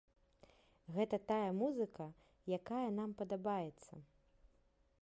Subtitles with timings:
[0.95, 2.07] Гэта тая музыка,
[2.59, 3.93] якая нам падабаецца.